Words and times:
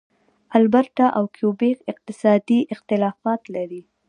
البرټا 0.57 1.07
او 1.17 1.23
کیوبیک 1.35 1.77
اقتصادي 1.91 2.59
اختلافات 2.73 3.41
لري. 3.55 3.81